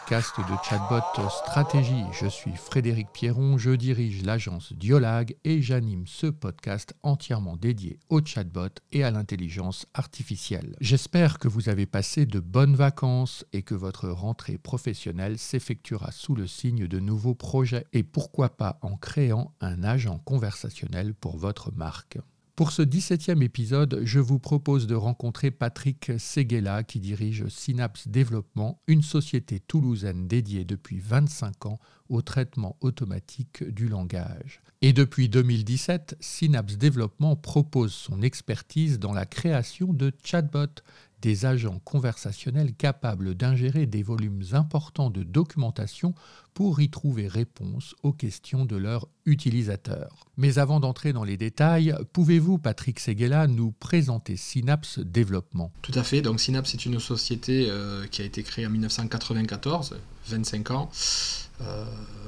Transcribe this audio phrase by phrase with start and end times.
[0.00, 2.04] podcast de Chatbot Stratégie.
[2.12, 8.24] Je suis Frédéric Pierron, je dirige l'agence Diolag et j'anime ce podcast entièrement dédié au
[8.24, 10.76] chatbot et à l'intelligence artificielle.
[10.80, 16.34] J'espère que vous avez passé de bonnes vacances et que votre rentrée professionnelle s'effectuera sous
[16.34, 21.72] le signe de nouveaux projets et pourquoi pas en créant un agent conversationnel pour votre
[21.72, 22.18] marque.
[22.58, 28.82] Pour ce 17e épisode, je vous propose de rencontrer Patrick Seguela qui dirige Synapse Développement,
[28.88, 34.60] une société toulousaine dédiée depuis 25 ans au traitement automatique du langage.
[34.82, 40.82] Et depuis 2017, Synapse Développement propose son expertise dans la création de chatbots,
[41.22, 46.12] des agents conversationnels capables d'ingérer des volumes importants de documentation
[46.54, 50.27] pour y trouver réponse aux questions de leurs utilisateurs.
[50.38, 55.72] Mais avant d'entrer dans les détails, pouvez-vous, Patrick Seguela, nous présenter Synapse Développement?
[55.82, 56.22] Tout à fait.
[56.22, 59.96] Donc Synapse est une société euh, qui a été créée en 1994,
[60.28, 60.90] 25 ans,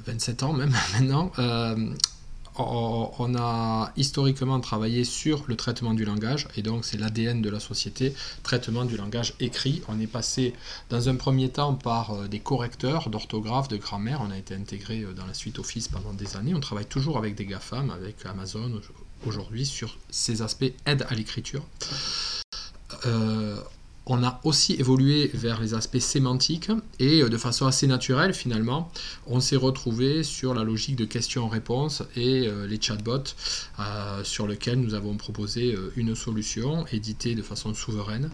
[0.07, 1.31] 27 euh, ans même maintenant.
[1.39, 1.95] Euh,
[2.59, 7.61] on a historiquement travaillé sur le traitement du langage, et donc c'est l'ADN de la
[7.61, 9.83] société, traitement du langage écrit.
[9.89, 10.55] On est passé
[10.89, 15.03] dans un premier temps par euh, des correcteurs d'orthographe, de grammaire, on a été intégré
[15.03, 18.25] euh, dans la suite Office pendant des années, on travaille toujours avec des GAFAM, avec
[18.27, 18.81] Amazon
[19.27, 21.63] aujourd'hui sur ces aspects aide à l'écriture.
[23.07, 23.61] Euh,
[24.11, 28.91] on a aussi évolué vers les aspects sémantiques et euh, de façon assez naturelle finalement,
[29.27, 33.37] on s'est retrouvé sur la logique de questions-réponses et euh, les chatbots
[33.79, 38.31] euh, sur lesquels nous avons proposé une solution éditée de façon souveraine.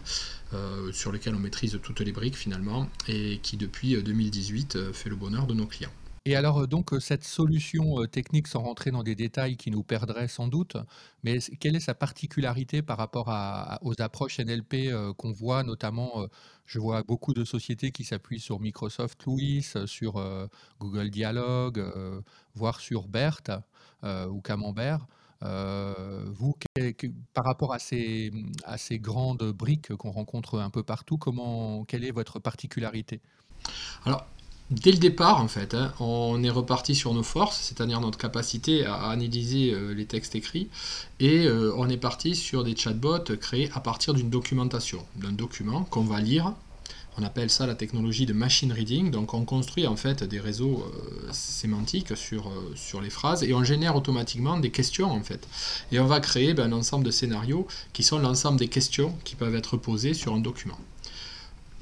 [0.93, 5.45] sur lequel on maîtrise toutes les briques finalement et qui depuis 2018 fait le bonheur
[5.45, 5.91] de nos clients.
[6.27, 9.71] Et alors, euh, donc, euh, cette solution euh, technique, sans rentrer dans des détails qui
[9.71, 10.75] nous perdraient sans doute,
[11.23, 13.29] mais quelle est sa particularité par rapport
[13.81, 16.27] aux approches NLP qu'on voit, notamment,
[16.65, 20.21] je vois beaucoup de sociétés qui s'appuient sur Microsoft Louis, sur
[20.79, 21.83] Google Dialogue,
[22.55, 23.61] voire sur BERT
[24.03, 25.07] ou Camembert.
[25.41, 26.55] vous,
[27.33, 28.31] par rapport à ces,
[28.63, 33.21] à ces grandes briques qu'on rencontre un peu partout, comment, quelle est votre particularité?
[34.05, 34.25] Alors,
[34.69, 38.85] Dès le départ, en fait, hein, on est reparti sur nos forces, c'est-à-dire notre capacité
[38.85, 40.67] à analyser euh, les textes écrits,
[41.21, 45.83] et euh, on est parti sur des chatbots créés à partir d'une documentation, d'un document
[45.83, 46.51] qu'on va lire.
[47.17, 49.09] On appelle ça la technologie de machine reading.
[49.09, 52.51] Donc on construit en fait des réseaux euh, sémantiques sur,
[53.01, 55.47] les phrases et on génère automatiquement des questions en fait.
[55.93, 59.35] Et on va créer ben, un ensemble de scénarios qui sont l'ensemble des questions qui
[59.35, 60.77] peuvent être posées sur un document.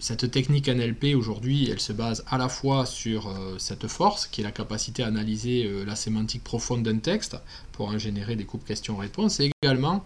[0.07, 4.41] Cette technique NLP aujourd'hui, elle se base à la fois sur euh, cette force, qui
[4.41, 7.37] est la capacité à analyser euh, la sémantique profonde d'un texte
[7.71, 10.05] pour en générer des coupes questions-réponses, et également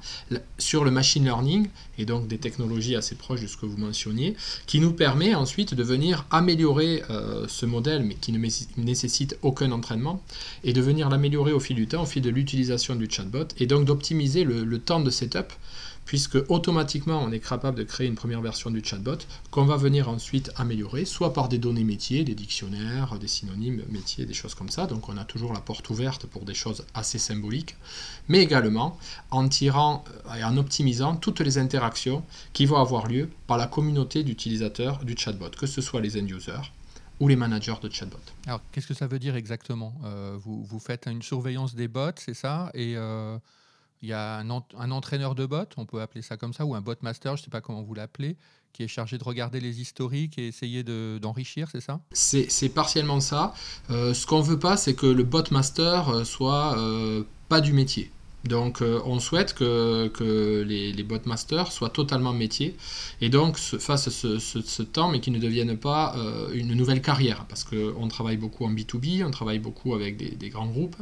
[0.57, 1.67] sur le machine learning,
[1.97, 4.37] et donc des technologies assez proches de ce que vous mentionniez,
[4.67, 8.39] qui nous permet ensuite de venir améliorer euh, ce modèle, mais qui ne
[8.77, 10.23] nécessite aucun entraînement,
[10.63, 13.67] et de venir l'améliorer au fil du temps, au fil de l'utilisation du chatbot, et
[13.67, 15.51] donc d'optimiser le temps de setup
[16.09, 19.19] puisque automatiquement on est capable de créer une première version du chatbot
[19.51, 24.25] qu'on va venir ensuite améliorer, soit par des données métiers, des dictionnaires, des synonymes métiers,
[24.25, 24.87] des choses comme ça.
[24.87, 27.75] Donc on a toujours la porte ouverte pour des choses assez symboliques,
[28.27, 28.97] mais également
[29.29, 33.67] en tirant euh, et en optimisant toutes les interactions qui vont avoir lieu par la
[33.67, 36.71] communauté d'utilisateurs du chatbot, que ce soit les end-users,
[37.19, 38.17] ou les managers de chatbot.
[38.47, 39.93] Alors, qu'est-ce que ça veut dire exactement?
[40.05, 42.71] Euh, vous, vous, faites une surveillance des bots, c'est ça?
[42.73, 43.37] Et euh,
[44.01, 46.81] il y a un, entraîneur de bot, on peut appeler ça comme ça, ou un
[46.81, 48.37] bot master, je ne sais pas comment vous l'appelez,
[48.71, 51.99] qui est chargé de regarder les historiques et essayer d'enrichir, c'est ça?
[52.13, 53.53] C'est partiellement ça.
[53.89, 57.73] Euh, ce qu'on veut pas, c'est que le bot master euh, soit euh, pas du
[57.73, 58.11] métier.
[58.45, 62.75] Donc euh, on souhaite que, les, les botmasters soient totalement métiers
[63.21, 67.65] et donc fassent ce, temps mais qu'ils ne deviennent pas euh, une nouvelle carrière parce
[67.65, 70.95] qu'on travaille beaucoup en B2B, on travaille beaucoup avec des, grands groupes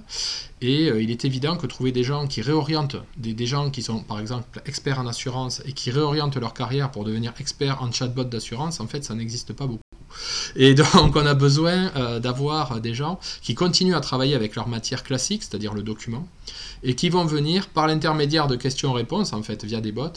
[0.62, 3.84] et euh, il est évident que trouver des gens qui réorientent, des, des, gens qui
[3.84, 7.92] sont par exemple experts en assurance et qui réorientent leur carrière pour devenir experts en
[7.92, 9.87] chatbot d'assurance, en fait ça n'existe pas beaucoup.
[10.60, 14.68] Et donc on a besoin euh, d'avoir des gens qui continuent à travailler avec leur
[14.68, 16.28] matière classique, c'est-à-dire le document,
[16.82, 20.08] et qui vont venir par l'intermédiaire de questions-réponses, en fait via des bots,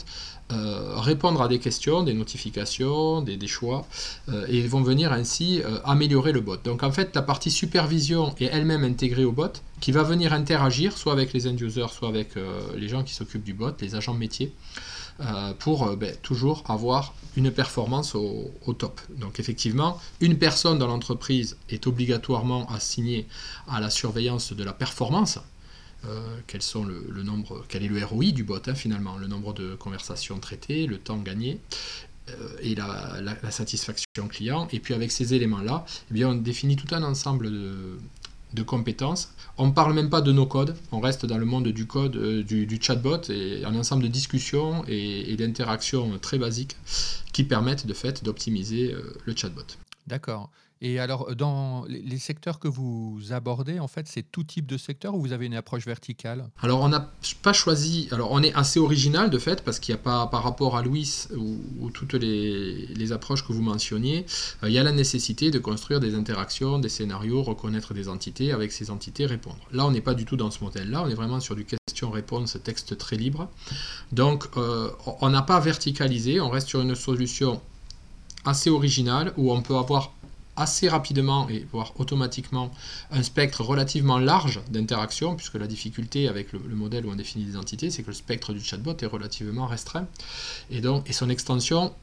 [0.51, 3.85] euh, répondre à des questions, des notifications, des, choix,
[4.29, 6.57] euh, et vont venir ainsi améliorer le bot.
[6.57, 10.97] Donc en fait, la partie supervision est elle-même intégrée au bot, qui va venir interagir
[10.97, 12.29] soit avec les end-users, soit avec
[12.75, 14.51] les gens qui s'occupent du bot, les agents métiers,
[15.21, 18.99] euh, pour euh, ben, toujours avoir une performance au, top.
[19.17, 23.27] Donc effectivement, une personne dans l'entreprise est obligatoirement assignée
[23.67, 25.39] à la surveillance de la performance.
[26.07, 26.61] Euh, quel
[27.83, 31.59] est le ROI du bot hein, finalement, le nombre de conversations traitées, le temps gagné.
[32.61, 34.67] et la, satisfaction client.
[34.71, 35.85] Et puis avec ces éléments-là,
[36.15, 37.97] eh on définit tout un ensemble de,
[38.63, 39.33] compétences.
[39.57, 42.17] On ne parle même pas de nos codes, on reste dans le monde du code,
[42.17, 46.75] du, chatbot, et un ensemble de discussions et, et d'interactions très basiques
[47.33, 48.95] qui permettent de fait d'optimiser
[49.25, 49.65] le chatbot.
[50.07, 50.49] D'accord.
[50.83, 55.13] Et alors, dans les secteurs que vous abordez, en fait, c'est tout type de secteur
[55.13, 56.49] ou vous avez une approche verticale?
[56.59, 57.11] Alors, on n'a
[57.43, 58.07] pas choisi.
[58.11, 60.81] Alors, on est assez original de fait, parce qu'il n'y a pas, par rapport à
[60.81, 64.25] Louis ou, toutes les, approches que vous mentionniez,
[64.63, 68.51] euh, il y a la nécessité de construire des interactions, des scénarios, reconnaître des entités,
[68.51, 69.59] avec ces entités répondre.
[69.71, 72.57] Là, on n'est pas du tout dans ce modèle-là, on est vraiment sur du question-réponse,
[72.63, 73.49] texte très libre.
[74.11, 74.89] Donc, euh,
[75.19, 77.61] on n'a pas verticalisé, on reste sur une solution
[78.45, 80.13] assez originale où on peut avoir
[80.55, 82.71] assez rapidement et voire automatiquement
[83.11, 87.57] un spectre relativement large d'interaction, puisque la difficulté avec le, modèle où on définit des
[87.57, 90.07] entités, c'est que le spectre du chatbot est relativement restreint,
[90.69, 91.93] et donc et son extension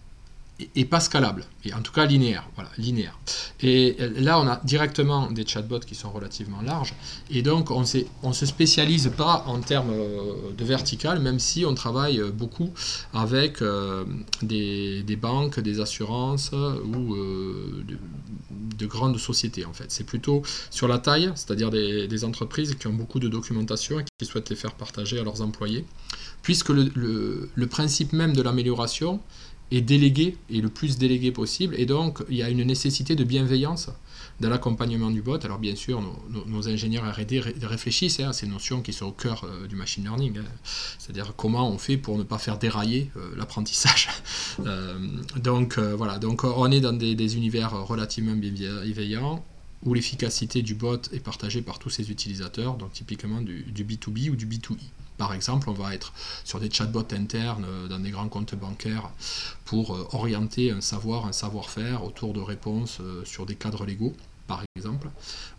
[0.74, 2.48] et pas scalable, et en tout cas linéaire.
[2.56, 3.18] Voilà, linéaire.
[3.60, 6.94] Et là, on a directement des chatbots qui sont relativement larges,
[7.30, 11.74] et donc on ne se spécialise pas en termes euh, de vertical, même si on
[11.74, 12.70] travaille beaucoup
[13.12, 14.04] avec euh,
[14.42, 17.84] des, banques, des assurances ou euh,
[18.50, 19.86] de, grandes sociétés en fait.
[19.88, 24.26] C'est plutôt sur la taille, c'est-à-dire des, entreprises qui ont beaucoup de documentation et qui
[24.26, 25.84] souhaitent les faire partager à leurs employés,
[26.42, 29.20] puisque le principe même de l'amélioration,
[29.70, 33.24] est délégué, et le plus délégué possible, et donc il y a une nécessité de
[33.24, 33.90] bienveillance
[34.40, 35.38] dans l'accompagnement du bot.
[35.44, 36.02] Alors bien sûr,
[36.46, 40.04] nos, ingénieurs R&D réfléchissent hein, à ces notions qui sont au cœur euh, du machine
[40.04, 40.44] learning, hein.
[40.98, 44.08] c'est-à-dire comment on fait pour ne pas faire dérailler euh, l'apprentissage.
[44.66, 44.98] Euh,
[45.36, 49.44] donc voilà, donc on est dans des, univers relativement bienveillants
[49.84, 54.30] où l'efficacité du bot est partagée par tous ses utilisateurs, donc typiquement du, du B2B
[54.30, 54.76] ou du B2E.
[55.18, 56.12] Par exemple, on va être
[56.44, 59.10] sur des chatbots internes euh, dans des grands comptes bancaires
[59.64, 64.14] pour euh, orienter un savoir, un savoir-faire autour de réponses euh, sur des cadres légaux
[64.46, 65.10] par exemple,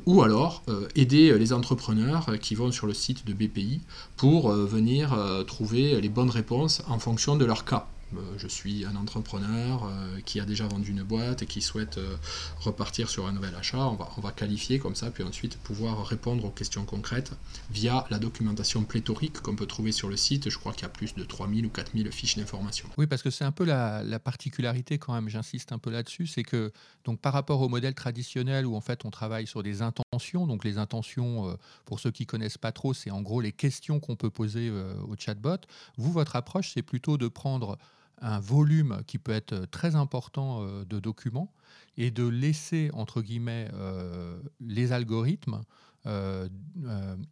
[0.07, 0.63] ou alors
[0.95, 3.81] aider les entrepreneurs qui vont sur le site de BPI
[4.17, 5.15] pour venir
[5.45, 7.85] trouver les bonnes réponses en fonction de leur cas.
[8.15, 11.97] Euh, je suis un entrepreneur euh, qui a déjà vendu une boîte et qui souhaite
[11.97, 12.15] euh,
[12.59, 13.77] repartir sur un nouvel achat.
[13.77, 17.33] On va, on va qualifier comme ça, puis ensuite pouvoir répondre aux questions concrètes
[17.71, 20.49] via la documentation pléthorique qu'on peut trouver sur le site.
[20.49, 22.89] Je crois qu'il y a plus de 3000 ou 4000 fiches d'information.
[22.97, 26.27] Oui, parce que c'est un peu la, la, particularité quand même, j'insiste un peu là-dessus,
[26.27, 26.71] c'est que
[27.05, 30.65] donc par rapport au modèle traditionnel où en fait on travaille sur des intentions, donc
[30.65, 34.29] les intentions, pour ceux qui connaissent pas trop, c'est en gros les questions qu'on peut
[34.29, 35.57] poser au chatbot.
[35.97, 37.77] Vous, votre approche, c'est plutôt de prendre
[38.21, 41.51] un volume qui peut être très important euh, de documents
[41.97, 45.61] et de laisser, entre guillemets, euh, les algorithmes
[46.05, 46.47] euh,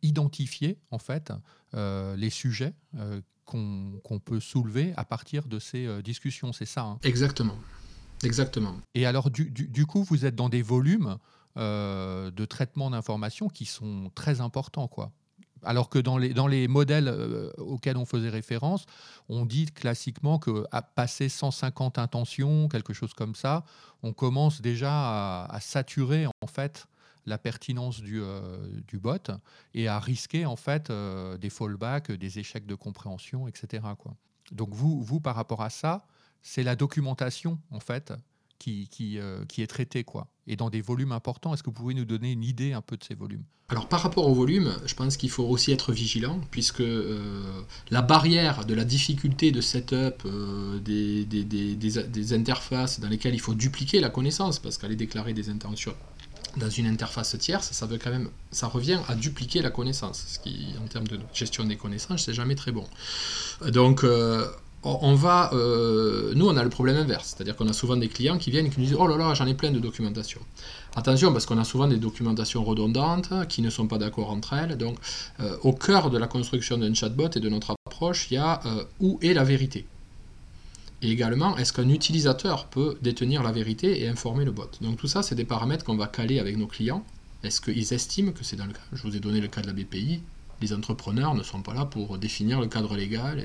[0.01, 1.31] identifier, en fait,
[1.74, 2.74] les sujets
[3.45, 6.51] qu'on peut soulever à partir de ces discussions.
[6.51, 7.00] C'est ça hein?
[7.04, 7.56] Exactement.
[8.24, 8.75] Exactement.
[8.94, 11.18] Et alors, du, du, coup, vous êtes dans des volumes
[11.56, 15.13] de traitement d'informations qui sont très importants, quoi.
[15.63, 18.86] Alors que dans les, dans les modèles euh, auxquels on faisait référence,
[19.30, 23.63] on dit classiquement qu'à passer 150 intentions, quelque chose comme ça,
[24.04, 26.88] on commence déjà à, saturer en fait
[27.25, 28.57] la pertinence du, euh,
[28.88, 29.31] du, bot
[29.74, 33.83] et à risquer en fait euh, des fallbacks, des échecs de compréhension, etc.
[34.52, 36.06] Donc vous, vous, par rapport à ça,
[36.42, 38.14] c'est la documentation en fait
[38.59, 41.54] qui, qui, est traitée quoi et dans des volumes importants.
[41.54, 43.44] Est-ce que vous pouvez nous donner une idée un peu de ces volumes?
[43.69, 47.42] Alors par rapport au volume, je pense qu'il faut aussi être vigilant, puisque euh,
[47.92, 53.99] la barrière de la difficulté de setup euh, des, interfaces dans lesquelles il faut dupliquer
[53.99, 55.95] la connaissance, parce qu'aller déclarer des intentions
[56.56, 60.40] dans une interface tierce, ça veut quand même, ça revient à dupliquer la connaissance, ce
[60.40, 62.85] qui, en termes de gestion des connaissances, c'est jamais très bon.
[63.68, 64.47] Donc, euh,
[64.88, 68.38] on va, euh, nous on a le problème inverse, c'est-à-dire qu'on a souvent des clients
[68.38, 70.42] qui viennent et qui nous disent oh là là j'en ai plein de documentation.
[70.96, 74.78] Attention parce qu'on a souvent des documentations redondantes qui ne sont pas d'accord entre elles.
[74.78, 74.98] Donc
[75.40, 78.62] euh, au cœur de la construction d'un chatbot et de notre approche, il y a
[78.66, 79.86] euh, où est la vérité.
[81.02, 84.70] Et également, est-ce qu'un utilisateur peut détenir la vérité et informer le bot?
[84.82, 87.04] Donc tout ça, c'est des paramètres qu'on va caler avec nos clients.
[87.44, 88.80] Est-ce qu'ils estiment que c'est dans le cas?
[88.94, 90.22] Je vous ai donné le cas de la BPI
[90.61, 93.44] les entrepreneurs ne sont pas là pour définir le cadre légal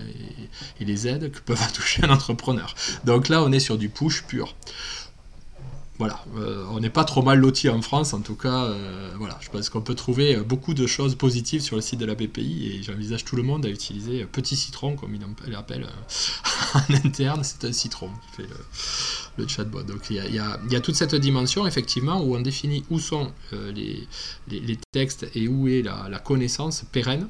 [0.81, 2.75] et, les aides que peuvent toucher un entrepreneur.
[3.04, 4.54] Donc là, on est sur du push pur
[5.99, 9.39] voilà, euh, on n'est pas trop mal loti en France, en tout cas, euh, voilà,
[9.41, 12.73] je pense qu'on peut trouver beaucoup de choses positives sur le site de la BPI
[12.73, 17.45] et j'envisage tout le monde à utiliser Petit Citron, comme il l'appelle euh, en interne,
[17.45, 18.49] c'est un citron qui fait
[19.37, 19.83] le, chatbot.
[19.83, 24.09] Donc il y, a, toute cette dimension, effectivement, où on définit où sont les,
[24.93, 27.29] textes et où est la, connaissance pérenne.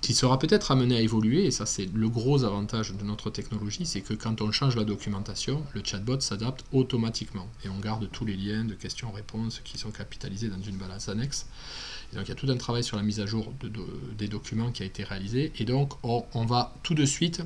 [0.00, 3.84] Qui sera peut-être amené à évoluer, et ça c'est le gros avantage de notre technologie,
[3.84, 8.24] c'est que quand on change la documentation, le chatbot s'adapte automatiquement, et on garde tous
[8.24, 11.46] les liens de questions-réponses qui sont capitalisés dans une balance annexe.
[12.14, 13.52] donc il y a tout un travail sur la mise à jour
[14.16, 17.42] des documents qui a été réalisé, et donc on, va tout de suite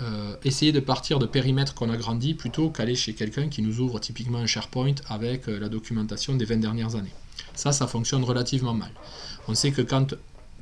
[0.00, 3.80] euh, essayer de partir de périmètres qu'on a grandi plutôt qu'aller chez quelqu'un qui nous
[3.80, 7.14] ouvre typiquement un SharePoint avec euh, la documentation des 20 dernières années.
[7.54, 8.92] Ça, ça fonctionne relativement mal.
[9.48, 10.14] On sait que quand,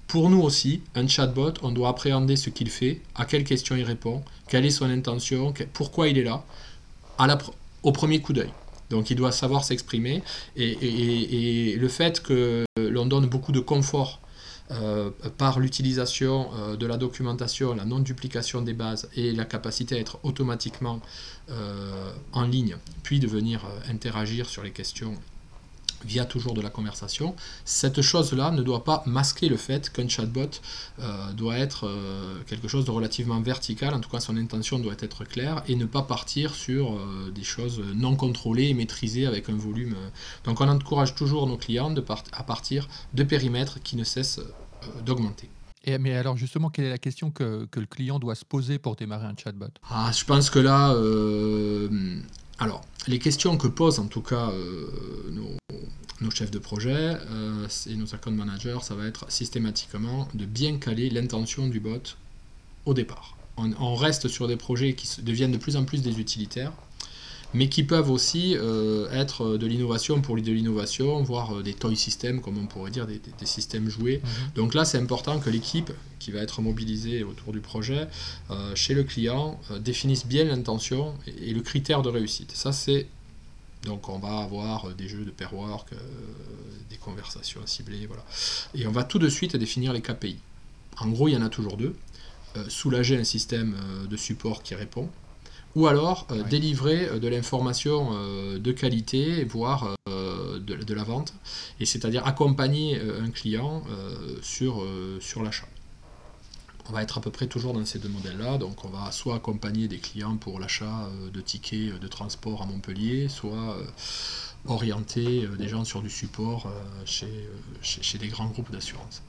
[0.06, 3.84] pour nous aussi, un chatbot, on doit appréhender ce qu'il fait, à quelles questions il
[3.84, 6.44] répond, quelle est son intention, pourquoi il est là,
[7.82, 8.50] au premier coup d'œil.
[8.90, 10.22] Donc il doit savoir s'exprimer
[10.56, 14.20] et, le fait que l'on donne beaucoup de confort
[14.72, 19.98] euh, par l'utilisation euh, de la documentation, la non-duplication des bases et la capacité à
[20.00, 21.00] être automatiquement
[21.50, 25.14] euh, en ligne, puis de venir interagir sur les questions
[26.06, 27.34] via toujours de la conversation,
[27.64, 30.60] cette chose-là ne doit pas masquer le fait qu'un chatbot
[31.00, 34.94] euh, doit être euh, quelque chose de relativement vertical, en tout cas son intention doit
[35.00, 39.48] être claire, et ne pas partir sur euh, des choses non contrôlées et maîtrisées avec
[39.48, 39.96] un volume.
[40.44, 44.40] Donc on encourage toujours nos clients de à partir de périmètres qui ne cessent
[45.04, 45.50] d'augmenter.
[45.84, 48.78] Et, mais alors justement, quelle est la question que, que, le client doit se poser
[48.78, 49.66] pour démarrer un chatbot?
[49.90, 50.94] Ah, Je pense que là,
[52.58, 54.50] alors, les questions que posent en tout cas
[55.30, 55.56] nos,
[56.20, 60.78] nos chefs de projet euh, et nos account managers, ça va être systématiquement de bien
[60.78, 62.16] caler l'intention du bot
[62.84, 63.36] au départ.
[63.58, 66.72] On, reste sur des projets qui deviennent de plus en plus des utilitaires,
[67.54, 71.96] mais qui peuvent aussi euh, être de l'innovation pour de l'innovation, voire euh, des toy
[71.96, 74.20] systems, comme on pourrait dire, des, systèmes joués.
[74.22, 74.50] Mhm.
[74.54, 78.08] Donc là, c'est important que l'équipe qui va être mobilisée autour du projet,
[78.74, 82.50] chez le client, définisse bien l'intention et, et, le critère de réussite.
[82.52, 83.06] Ça, c'est
[83.86, 85.96] donc on va avoir euh, des jeux de pair work, euh,
[86.90, 88.24] des conversations ciblées, voilà.
[88.74, 90.38] Et on va tout de suite définir les KPI.
[90.98, 91.94] En gros, il y en a toujours deux.
[92.56, 93.76] Euh, soulager un système
[94.08, 95.08] de support qui répond,
[95.76, 98.10] ou alors délivrer de l'information
[98.58, 101.34] de qualité, voire de, la vente,
[101.78, 103.84] et c'est-à-dire accompagner un client
[104.42, 104.82] sur,
[105.20, 105.68] sur l'achat
[106.88, 108.58] on va être à peu près toujours dans ces deux modèles-là.
[108.58, 112.62] Donc on va soit accompagner des clients pour l'achat euh, de tickets euh, de transport
[112.62, 113.84] à Montpellier, soit euh,
[114.66, 116.68] orienter des gens sur du support
[117.04, 117.48] chez,
[117.82, 119.22] chez, des grands groupes d'assurance.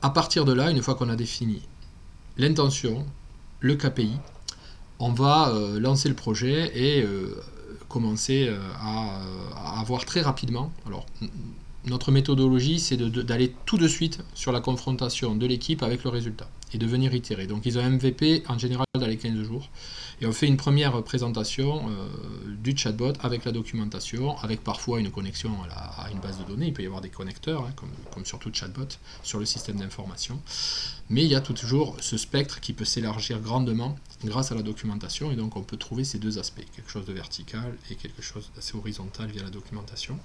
[0.00, 1.60] À partir de là, une fois qu'on a défini
[2.38, 3.04] l'intention,
[3.60, 4.16] le KPI,
[4.98, 7.06] on va lancer le projet et
[7.88, 9.20] commencer à,
[9.56, 10.72] à, avoir très rapidement,
[11.86, 16.48] notre méthodologie, c'est d'aller tout de suite sur la confrontation de l'équipe avec le résultat
[16.72, 17.46] et de venir itérer.
[17.46, 19.68] Donc ils ont MVP en général dans les 15 jours.
[20.20, 22.08] Et on fait une première présentation euh,
[22.62, 26.68] du chatbot avec la documentation, avec parfois une connexion à, une base de données.
[26.68, 28.88] Il peut y avoir des connecteurs, hein, comme, comme, sur tout chatbot,
[29.22, 30.40] sur le système d'information.
[31.10, 35.30] Mais il y a toujours ce spectre qui peut s'élargir grandement grâce à la documentation.
[35.30, 38.50] Et donc on peut trouver ces deux aspects, quelque chose de vertical et quelque chose
[38.54, 40.18] d'assez horizontal via la documentation.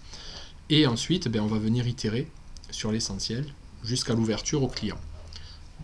[0.69, 2.27] Et ensuite, ben, on va venir itérer
[2.69, 3.45] sur l'essentiel
[3.83, 4.97] jusqu'à l'ouverture au client.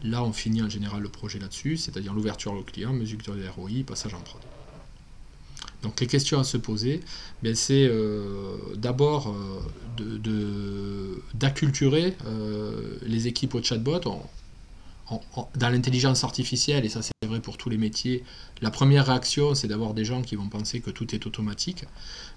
[0.03, 3.83] Là, on finit en général le projet là-dessus, c'est-à-dire l'ouverture au client, mesure de ROI,
[3.85, 4.41] passage en prod.
[5.81, 7.01] Donc les questions à se poser,
[7.43, 9.33] ben, c'est euh, d'abord
[9.99, 14.01] euh, d'acculturer euh, les équipes au chatbot
[15.55, 18.23] dans l'intelligence artificielle, et ça c'est vrai pour tous les métiers,
[18.61, 21.85] la première réaction c'est d'avoir des gens qui vont penser que tout est automatique.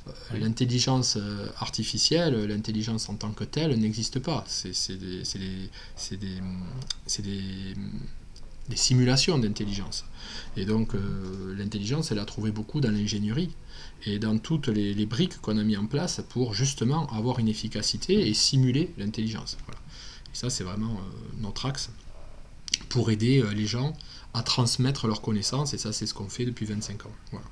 [0.06, 4.44] Euh, l'intelligence euh, artificielle, l'intelligence en tant que telle n'existe pas.
[4.46, 5.22] C'est des,
[6.16, 7.74] des,
[8.68, 10.04] des, simulations d'intelligence.
[10.56, 13.54] Et donc euh, l'intelligence, elle a trouvé beaucoup dans l'ingénierie
[14.04, 18.28] et dans toutes les, briques qu'on a mis en place pour justement avoir une efficacité
[18.28, 19.56] et simuler l'intelligence.
[20.32, 21.00] Et ça c'est vraiment
[21.38, 21.90] notre axe
[22.88, 23.92] pour aider euh, les gens
[24.34, 27.12] à transmettre leurs connaissances, et ça c'est ce qu'on fait depuis 25 ans.
[27.30, 27.46] Voilà.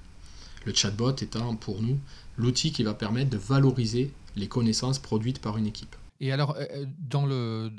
[0.65, 1.99] Le chatbot étant pour nous
[2.37, 5.97] l'outil qui va permettre de valoriser les connaissances produites par une équipe.
[6.21, 7.73] Et alors, euh, euh, dans, le,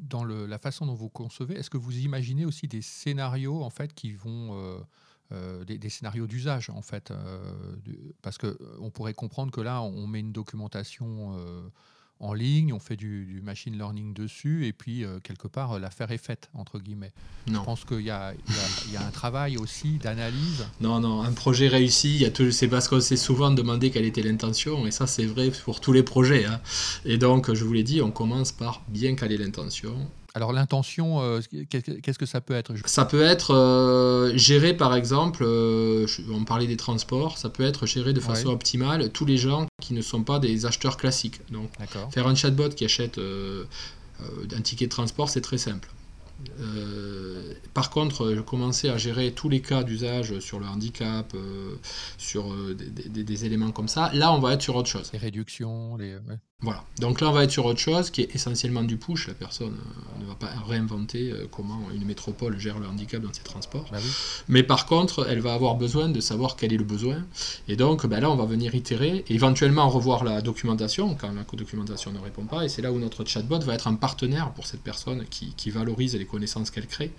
[0.00, 3.70] dans le, la façon dont vous concevez, est-ce que vous imaginez aussi des scénarios en
[3.70, 4.80] fait qui vont...
[5.66, 7.10] des, scénarios d'usage en fait,
[8.20, 11.34] parce que on pourrait comprendre que là on met une documentation
[12.22, 16.18] en ligne, on fait du, machine learning dessus, et puis euh, quelque part, l'affaire est
[16.18, 17.12] faite, entre guillemets.
[17.48, 18.32] Je pense qu'il y, a
[18.96, 20.64] un travail aussi d'analyse.
[20.80, 24.92] Non, non, un projet réussi, c'est parce qu'on s'est souvent demandé quelle était l'intention, et
[24.92, 26.44] ça c'est vrai pour tous les projets.
[26.44, 26.60] Hein.
[27.04, 29.96] Et donc, je vous l'ai dit, on commence par bien caler l'intention,
[30.34, 35.42] alors l'intention, euh, qu'est-ce que ça peut être Ça peut être euh, géré par exemple,
[35.44, 39.66] euh, on parlait des transports, ça peut être géré de façon optimale tous les gens
[39.80, 41.40] qui ne sont pas des acheteurs classiques.
[41.50, 41.70] Donc
[42.10, 45.88] faire un chatbot qui achète un ticket de transport, c'est très simple.
[46.60, 51.76] Euh, par contre, commencer à gérer tous les cas d'usage sur le handicap, euh,
[52.18, 55.10] sur euh, des, éléments comme ça, là, on va être sur autre chose.
[55.12, 56.16] Les réductions, les...
[56.62, 56.84] Voilà.
[56.98, 59.28] Donc là, on va être sur autre chose qui est essentiellement du push.
[59.28, 59.76] La personne
[60.20, 63.88] ne va pas réinventer comment une métropole gère le handicap dans ses transports.
[63.90, 63.98] Bah
[64.48, 67.24] Mais par contre, elle va avoir besoin de savoir quel est le besoin.
[67.66, 71.42] Et donc, ben là, on va venir itérer et éventuellement revoir la documentation quand la
[71.42, 72.64] documentation ne répond pas.
[72.64, 75.70] Et c'est là où notre chatbot va être un partenaire pour cette personne qui, qui
[75.70, 77.12] valorise les connaissances qu'elle crée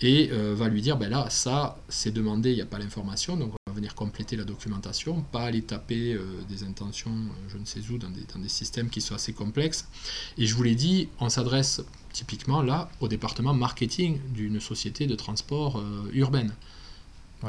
[0.00, 3.36] et euh, va lui dire ben là, ça, c'est demandé, il n'y a pas l'information,
[3.36, 7.80] donc venir compléter la documentation, pas aller taper euh, des intentions, euh, je ne sais
[7.90, 9.88] où, dans des, dans des, systèmes qui sont assez complexes.
[10.36, 11.82] Et je vous l'ai dit, on s'adresse
[12.12, 15.82] typiquement là au département marketing d'une société de transport
[16.12, 16.52] urbaine.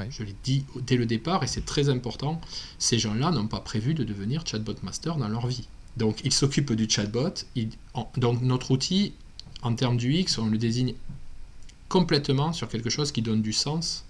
[0.10, 2.40] Je l'ai dit dès le départ, et c'est très important,
[2.78, 5.68] ces gens-là n'ont pas prévu de devenir chatbot master dans leur vie.
[5.98, 7.34] Donc ils s'occupent du chatbot.
[8.18, 9.14] donc notre outil,
[9.62, 10.94] en termes du X, on le désigne
[11.88, 14.06] complètement sur quelque chose qui donne du sens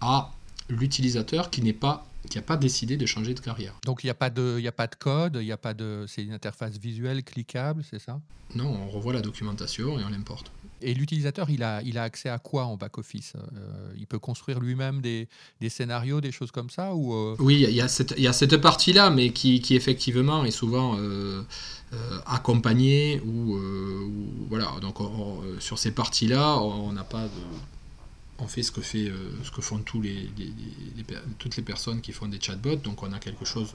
[0.00, 0.30] à
[0.68, 3.74] l'utilisateur qui n'est pas qui n'a pas décidé de changer de carrière.
[3.84, 6.24] Donc il n'y a pas de a pas de code, il a pas de c'est
[6.24, 8.20] une interface visuelle cliquable, c'est ça?
[8.54, 10.50] Non, on revoit la documentation et on l'importe.
[10.82, 14.60] Et l'utilisateur, il a, il a accès à quoi en back-office euh, Il peut construire
[14.60, 15.26] lui-même des,
[15.60, 18.28] des, scénarios, des choses comme ça ou euh Oui, il y, a cette, il y
[18.28, 21.42] a cette partie-là, mais qui, qui, effectivement est souvent euh,
[21.94, 23.58] euh, accompagné ou,
[24.48, 24.96] voilà donc
[25.60, 27.30] sur ces parties là on n'a pas de
[28.38, 30.28] on fait ce que fait euh, ce que font tous les,
[31.38, 32.76] toutes les personnes qui font des chatbots.
[32.76, 33.74] Donc on a quelque chose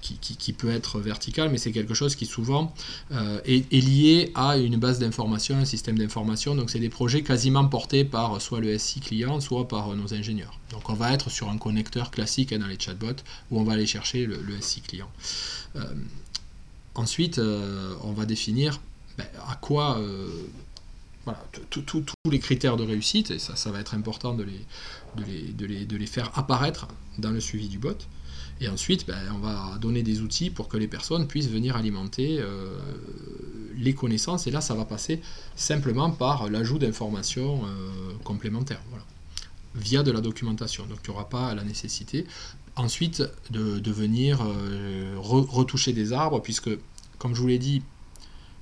[0.00, 2.74] qui, peut être vertical mais c'est quelque chose qui souvent
[3.44, 6.54] est, est, lié à une base d'information un système d'information.
[6.54, 10.58] Donc c'est des projets quasiment portés par soit le SI client soit par nos ingénieurs.
[10.70, 13.86] Donc on va être sur un connecteur classique dans les chatbots où on va aller
[13.86, 15.10] chercher le, SI client.
[16.94, 18.80] Ensuite, euh, on va définir
[19.16, 20.28] ben, à quoi euh,
[21.24, 26.88] voilà, tous les critères de réussite, et ça, va être important de les, faire apparaître
[27.18, 27.96] dans le suivi du bot.
[28.62, 32.38] Et ensuite, ben, on va donner des outils pour que les personnes puissent venir alimenter
[32.40, 32.78] euh,
[33.74, 34.46] les connaissances.
[34.46, 35.20] Et là, ça va passer
[35.56, 37.62] simplement par l'ajout d'informations
[38.24, 39.04] complémentaires, voilà,
[39.74, 40.84] via de la documentation.
[40.86, 42.26] Donc, il n'y aura pas la nécessité
[42.76, 46.70] ensuite de, venir euh, retoucher des arbres, puisque,
[47.18, 47.82] comme je vous l'ai dit,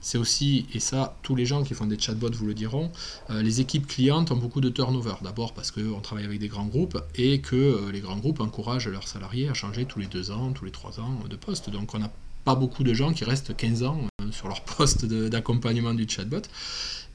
[0.00, 2.90] c'est aussi, et ça, tous les gens qui font des chatbots vous le diront,
[3.30, 5.14] euh, les équipes clientes ont beaucoup de turnover.
[5.22, 8.88] D'abord parce qu'on travaille avec des grands groupes et que euh, les grands groupes encouragent
[8.88, 11.70] leurs salariés à changer tous les deux ans, tous les trois ans de poste.
[11.70, 12.10] Donc on n'a
[12.44, 16.42] pas beaucoup de gens qui restent 15 ans sur leur poste d'accompagnement du chatbot.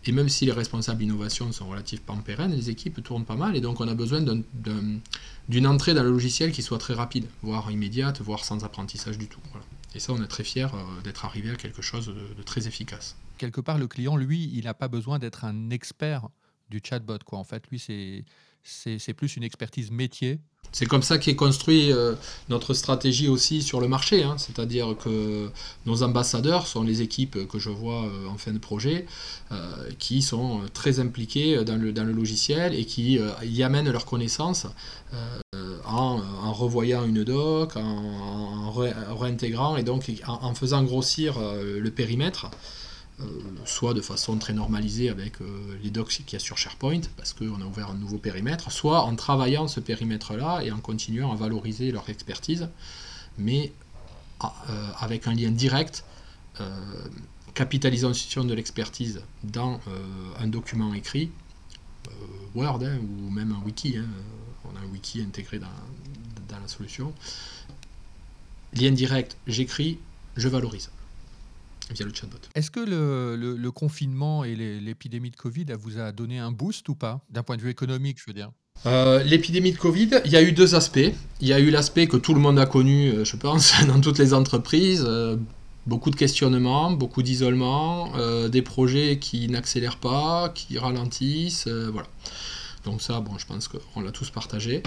[0.06, 3.62] Et même si les responsables innovation sont relativement pérennes, les équipes tournent pas mal et
[3.62, 4.22] donc on a besoin
[5.48, 9.28] d'une entrée dans le logiciel qui soit très rapide, voire immédiate, voire sans apprentissage du
[9.28, 9.40] tout.
[9.96, 13.16] Et ça, on est très fiers euh, d'être arrivé à quelque chose de, très efficace.
[13.38, 16.30] Quelque part, le client, lui, il n'a pas besoin d'être un expert
[16.70, 17.20] du chatbot.
[17.26, 17.40] Quoi.
[17.40, 17.80] En fait, lui,
[18.64, 20.40] c'est plus une expertise métier
[20.74, 22.16] c'est comme ça qu'est construit euh,
[22.50, 24.24] notre stratégie aussi sur le marché.
[24.24, 24.36] Hein.
[24.38, 25.50] C'est-à-dire que
[25.86, 29.06] nos ambassadeurs sont les équipes que je vois euh, en fin de projet,
[29.52, 29.56] euh,
[30.00, 34.66] qui sont très impliquées dans le, dans le logiciel et qui y amènent leurs connaissances
[35.86, 42.50] en, revoyant une doc, en, réintégrant et donc en faisant grossir le périmètre.
[43.24, 47.02] Euh, soit de façon très normalisée avec euh, les docs qu'il y a sur SharePoint,
[47.18, 51.32] parce qu'on a ouvert un nouveau périmètre, soit en travaillant ce périmètre-là et en continuant
[51.32, 52.70] à valoriser leur expertise,
[53.38, 53.72] mais
[54.44, 54.48] euh,
[55.00, 56.04] avec un lien direct,
[57.56, 59.80] capitalisation de l'expertise dans
[60.40, 61.32] un document écrit,
[62.54, 64.06] Word hein, ou même un wiki, hein,
[64.66, 67.12] on a un wiki intégré dans la solution.
[68.76, 69.98] Lien direct, j'écris,
[70.38, 70.92] je valorise
[71.92, 72.38] via le chatbot.
[72.56, 77.22] Est-ce que le, confinement et l'épidémie de Covid vous a donné un boost ou pas
[77.30, 78.52] D'un point de vue économique, je veux dire?
[78.86, 81.12] Euh, L'épidémie de Covid, il y a eu deux aspects.
[81.42, 84.00] Il y a eu l'aspect que tout le monde a connu, euh, je pense, dans
[84.02, 85.04] toutes les entreprises.
[85.08, 85.38] Euh,
[85.86, 88.14] beaucoup de questionnements, beaucoup d'isolement,
[88.48, 92.08] des projets qui n'accélèrent pas, qui ralentissent, voilà.
[92.86, 94.82] Donc ça, bon, je pense qu'on l'a tous partagé.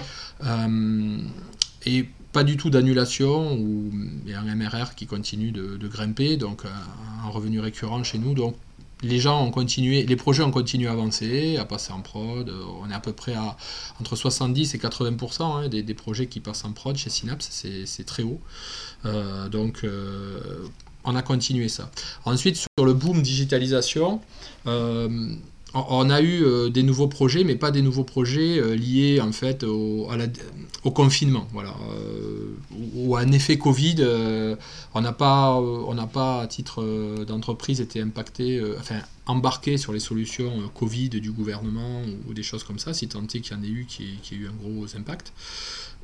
[1.85, 3.91] et pas du tout d'annulation ou
[4.29, 8.35] et un MRR qui continue de, grimper, donc un revenu récurrent chez nous.
[8.35, 8.57] Donc
[9.01, 12.53] les gens ont continué, les projets ont continué à avancer, à passer en prod.
[12.83, 13.57] On est à peu près à
[14.03, 17.49] entre 70 et 80% hein, des, projets qui passent en prod chez Synapse,
[17.87, 18.43] c'est très haut.
[19.07, 20.67] Euh, donc euh,
[21.05, 21.91] on a continué ça.
[22.27, 24.21] Ensuite sur le boom digitalisation.
[24.67, 25.09] Euh,
[25.89, 29.33] on a eu euh, des nouveaux projets, mais pas des nouveaux projets euh, liés en
[29.33, 30.09] fait au,
[30.95, 32.55] confinement, euh,
[32.95, 33.97] ou, à un effet Covid.
[34.95, 41.33] on n'a pas, à titre d'entreprise été impacté, enfin embarqué sur les solutions Covid du
[41.33, 44.19] gouvernement ou, des choses comme ça, si tant est qu'il y en ait eu qui,
[44.23, 45.33] qui a eu un gros impact.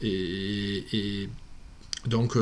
[0.03, 1.29] Et
[2.07, 2.37] donc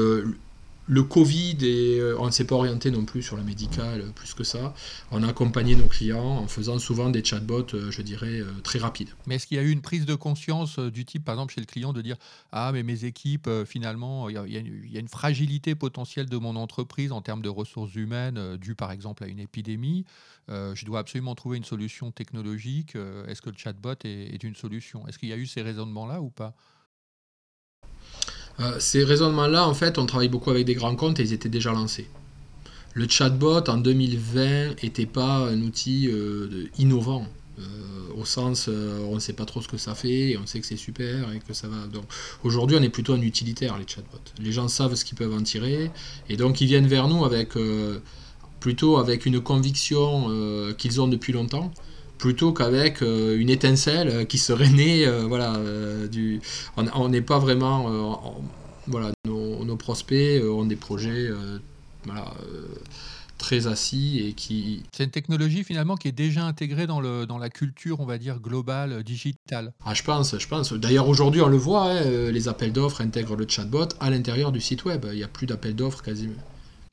[0.87, 4.43] le Covid, euh, on ne s'est pas orienté non plus sur la médicale plus que
[4.43, 4.75] ça.
[5.13, 8.81] On a accompagné nos clients en faisant souvent des chatbots, euh, je dirais, euh, très
[8.81, 9.11] rapides.
[9.27, 11.61] Mais est-ce qu'il y a eu une prise de conscience du type, par exemple, chez
[11.61, 12.17] le client, de dire
[12.51, 17.23] Ah, mais mes équipes, finalement, il y, a une fragilité potentielle de mon entreprise en
[17.23, 20.05] termes de ressources humaines, due par exemple à une épidémie.
[20.49, 22.97] je dois absolument trouver une solution technologique.
[23.29, 26.31] est-ce que le chatbot est une solution Est-ce qu'il y a eu ces raisonnements-là ou
[26.31, 26.55] pas?
[28.61, 31.49] Euh, ces raisonnements-là, en fait, on travaille beaucoup avec des grands comptes et ils étaient
[31.49, 32.09] déjà lancés.
[32.93, 37.27] Le chatbot en 2020 n'était pas un outil euh, innovant.
[37.59, 37.63] Euh,
[38.17, 40.77] au sens, on ne sait pas trop ce que ça fait, on sait que c'est
[40.77, 41.87] super et que ça va.
[41.87, 42.05] Donc
[42.43, 44.19] aujourd'hui, on est plutôt un utilitaire les chatbots.
[44.39, 45.91] Les gens savent ce qu'ils peuvent en tirer,
[46.29, 47.51] et donc ils viennent vers nous avec
[48.61, 51.73] plutôt avec une conviction qu'ils ont depuis longtemps
[52.21, 55.07] plutôt qu'avec euh, une étincelle qui serait née.
[55.07, 56.41] Euh, voilà, euh, du,
[56.77, 58.39] on n'est pas vraiment.
[58.87, 61.31] voilà, nos, prospects ont des projets
[62.05, 62.35] voilà,
[63.39, 64.83] très assis et qui.
[64.93, 68.19] C'est une technologie finalement qui est déjà intégrée dans, le, dans la culture, on va
[68.19, 69.73] dire, globale, digitale.
[69.87, 70.73] Ah, je pense, je pense.
[70.75, 74.61] D'ailleurs, aujourd'hui, on le voit, hein, les appels d'offres intègrent le chatbot à l'intérieur du
[74.61, 75.07] site web.
[75.11, 76.35] Il n'y a plus d'appels d'offres quasiment.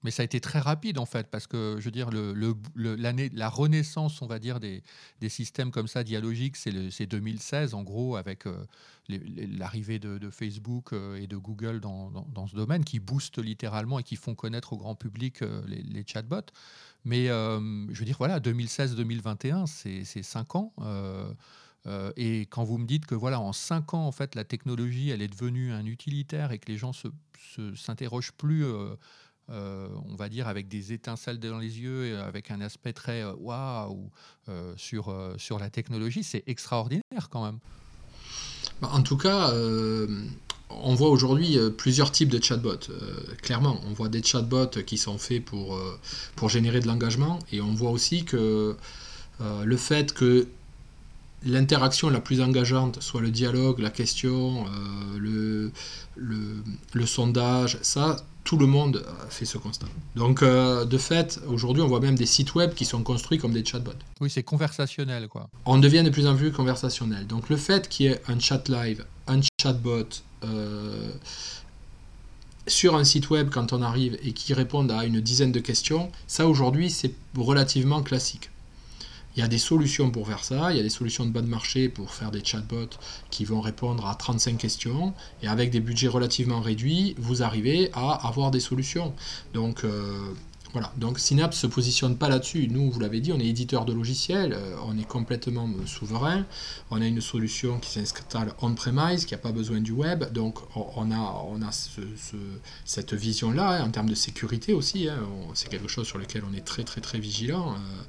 [0.04, 2.36] Mais ça a été très rapide en fait, parce que je dire, le,
[2.76, 4.84] l'année, la renaissance, on va dire, des,
[5.22, 8.66] des systèmes comme ça dialogiques, c'est, 2016 en gros, avec euh,
[9.10, 14.04] l'arrivée de, Facebook euh, et de Google dans, dans, ce domaine, qui boostent littéralement et
[14.04, 16.52] qui font connaître au grand public euh, les, chatbots.
[17.04, 20.74] Mais je veux dire, voilà, 2016-2021, c'est, c'est 5 ans.
[22.18, 25.22] et quand vous me dites que voilà, en 5 ans, en fait, la technologie, elle
[25.22, 27.08] est devenue un utilitaire et que les gens se,
[27.56, 28.66] se s'interrogent plus
[29.50, 33.34] on va dire, avec des étincelles dans les yeux, et avec un aspect très euh,
[33.40, 34.10] waouh
[34.50, 37.60] euh, sur, sur la technologie, c'est extraordinaire quand même.
[38.82, 39.54] Bah, en tout cas,
[40.70, 42.92] on voit aujourd'hui plusieurs types de chatbots.
[43.42, 45.80] clairement, on voit des chatbots qui sont faits pour,
[46.36, 48.76] pour générer de l'engagement, et on voit aussi que
[49.40, 50.48] le fait que
[51.44, 54.66] l'interaction la plus engageante soit le dialogue, la question,
[55.18, 55.72] le,
[56.16, 59.88] le, le, sondage, ça, tout le monde fait ce constat.
[60.16, 63.52] Donc, euh, de fait, aujourd'hui, on voit même des sites web qui sont construits comme
[63.52, 63.92] des chatbots.
[64.22, 65.50] Oui, c'est conversationnel, quoi.
[65.66, 67.28] On devient de plus en plus conversationnel.
[67.28, 70.08] Donc, le fait qu'il y ait un chat live, un chatbot
[70.46, 71.12] euh,
[72.68, 76.10] sur un site web quand on arrive et qui réponde à une dizaine de questions,
[76.26, 78.50] ça aujourd'hui, c'est relativement classique.
[79.38, 81.43] Il y a des solutions pour faire ça, il y a des solutions de bas
[81.43, 82.97] de marché pour faire des chatbots
[83.30, 88.13] qui vont répondre à 35 questions, et avec des budgets relativement réduits, vous arrivez à
[88.28, 89.13] avoir des solutions.
[89.54, 90.34] Donc euh,
[90.73, 92.67] voilà, donc Synapse se positionne pas là-dessus.
[92.67, 96.43] Nous, vous l'avez dit, on est éditeur de logiciels, euh, on est complètement souverain,
[96.89, 101.12] on a une solution qui s'installe on-premise, qui n'a pas besoin du web, donc on
[101.12, 101.69] a, on a
[102.86, 105.19] cette vision-là, hein, en termes de sécurité aussi, hein.
[105.54, 107.73] c'est quelque chose sur lequel on est très très très vigilant.
[107.73, 108.04] Euh,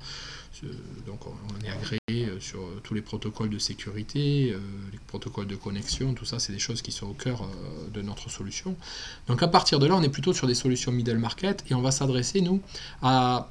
[1.06, 4.58] donc on est agréé euh, sur tous les protocoles de sécurité, euh,
[4.92, 8.02] les protocoles de connexion, tout ça c'est des choses qui sont au cœur euh, de
[8.02, 8.76] notre solution.
[9.26, 11.80] Donc à partir de là on est plutôt sur des solutions middle market et on
[11.80, 12.60] va s'adresser nous
[13.02, 13.50] à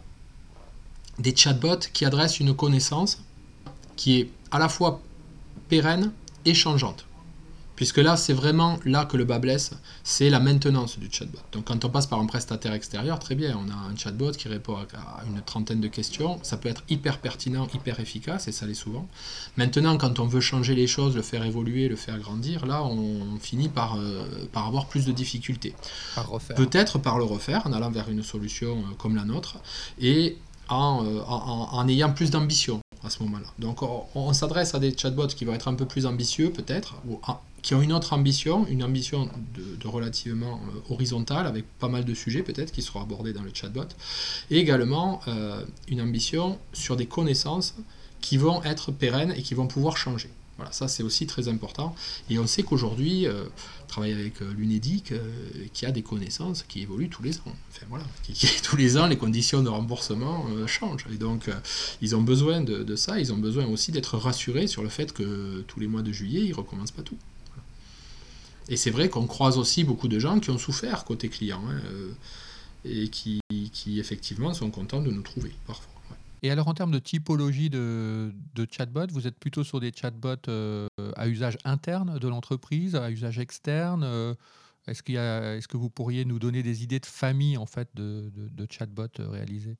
[1.20, 3.24] des chatbots qui adressent une connaissance
[3.96, 5.02] qui est à la fois
[5.70, 6.12] pérenne
[6.46, 7.07] et changeante.
[7.78, 9.72] Puisque là, c'est vraiment là que le bas blesse,
[10.04, 11.38] c'est la maintenance du chatbot.
[11.52, 14.48] Donc quand on passe par un prestataire extérieur, très bien, on a un chatbot qui
[14.48, 18.66] répond à une trentaine de questions, ça peut être hyper pertinent, hyper efficace, et ça
[18.66, 19.08] l'est souvent.
[19.58, 23.38] Maintenant, quand on veut changer les choses, le faire évoluer, le faire grandir, là, on
[23.40, 25.76] finit par, euh, par avoir plus de difficultés.
[26.56, 29.58] Peut-être par le refaire, en allant vers une solution euh, comme la nôtre,
[30.02, 30.38] et
[30.68, 33.48] en, euh, en, en ayant plus d'ambition à ce moment-là.
[33.60, 33.82] Donc
[34.16, 37.20] on, s'adresse à des chatbots qui vont être un peu plus ambitieux peut-être, ou
[37.62, 42.14] qui ont une autre ambition, une ambition de, relativement euh, horizontale, avec pas mal de
[42.14, 43.88] sujets peut-être qui seront abordés dans le chatbot,
[44.50, 47.76] et également euh, une ambition sur des connaissances
[48.22, 50.30] qui vont être pérennes et qui vont pouvoir changer.
[50.58, 51.94] Voilà, ça c'est aussi très important.
[52.32, 53.44] Et on sait qu'aujourd'hui, euh,
[53.84, 55.14] on travaille avec l'UNEDIC,
[55.72, 57.56] qui a des connaissances qui évoluent tous les ans.
[57.70, 58.06] Enfin voilà,
[58.64, 61.06] tous les ans, les conditions de remboursement changent.
[61.14, 61.50] Et donc,
[62.02, 63.20] ils ont besoin de, de, ça.
[63.20, 66.42] Ils ont besoin aussi d'être rassurés sur le fait que tous les mois de juillet,
[66.44, 67.18] ils recommencent pas tout.
[68.70, 71.80] Et c'est vrai qu'on croise aussi beaucoup de gens qui ont souffert côté client hein,
[71.86, 72.12] euh,
[72.84, 73.40] et qui,
[73.72, 75.94] qui, effectivement sont contents de nous trouver parfois.
[76.44, 80.50] Et alors en termes de typologie de, de chatbot, vous êtes plutôt sur des chatbots
[80.50, 84.36] euh, à usage interne de l'entreprise, à usage externe euh,
[84.88, 88.32] Est-ce qu'il est que vous pourriez nous donner des idées de famille en fait de,
[88.36, 89.78] de, chatbots réalisés?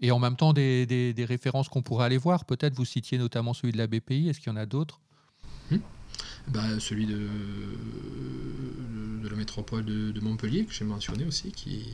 [0.00, 2.44] Et en même temps des, des, références qu'on pourrait aller voir.
[2.44, 4.28] Peut-être vous citiez notamment celui de la BPI.
[4.28, 5.00] Est-ce qu'il y en a d'autres?
[5.70, 5.78] Hmm.
[6.48, 7.28] Bah, celui de,
[9.22, 11.84] de, la métropole de, Montpellier que j'ai mentionné aussi, qui,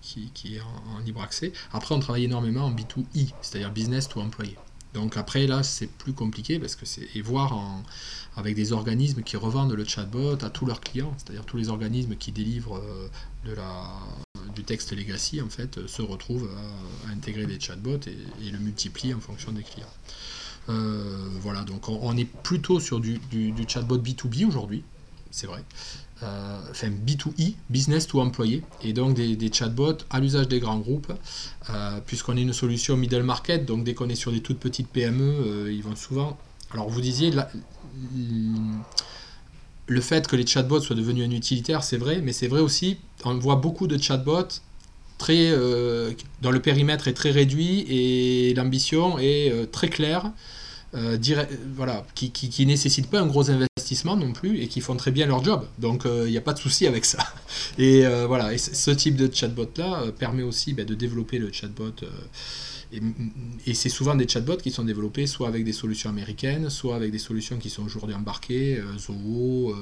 [0.00, 1.52] qui, est en, libre accès.
[1.72, 4.56] Après, on travaille énormément en B2I, c'est-à-dire business to employé.
[4.92, 7.82] Donc après, là, c'est plus compliqué parce que c'est et voir
[8.36, 12.14] avec des organismes qui revendent le chatbot à tous leurs clients, c'est-à-dire tous les organismes
[12.14, 13.08] qui délivrent euh,
[14.54, 16.48] du texte legacy, en fait, euh, se retrouvent
[17.06, 19.92] à, intégrer des chatbots et, le multiplient en fonction des clients.
[20.68, 23.20] Euh, voilà, donc on, est plutôt sur du,
[23.68, 24.82] chatbot B2B aujourd'hui,
[25.30, 25.62] c'est vrai.
[26.22, 31.12] Euh, enfin B2E, business to employé, et donc des, chatbots à l'usage des grands groupes,
[31.70, 34.88] euh, puisqu'on est une solution middle market, donc dès qu'on est sur des toutes petites
[34.88, 36.38] PME, ils vont souvent...
[36.70, 37.32] Alors vous disiez,
[39.86, 42.98] le fait que les chatbots soient devenus un utilitaire, c'est vrai, mais c'est vrai aussi,
[43.24, 44.60] on voit beaucoup de chatbots
[45.18, 45.50] très,
[46.42, 50.32] dont le périmètre est très réduit et l'ambition est très claire.
[50.94, 51.18] Euh,
[51.74, 55.26] voilà, qui, qui, nécessitent pas un gros investissement non plus et qui font très bien
[55.26, 55.66] leur job.
[55.78, 57.18] Donc il euh, n'y a pas de souci avec ça.
[57.78, 61.94] Et euh, voilà, ce type de chatbot là permet aussi ben, de développer le chatbot.
[63.66, 67.10] Et, c'est souvent des chatbots qui sont développés soit avec des solutions américaines, soit avec
[67.10, 69.74] des solutions qui sont aujourd'hui embarquées, Zoho,